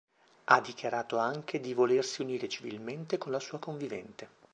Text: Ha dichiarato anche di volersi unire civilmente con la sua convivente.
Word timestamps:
Ha 0.45 0.59
dichiarato 0.61 1.19
anche 1.19 1.59
di 1.59 1.75
volersi 1.75 2.23
unire 2.23 2.49
civilmente 2.49 3.19
con 3.19 3.31
la 3.31 3.39
sua 3.39 3.59
convivente. 3.59 4.29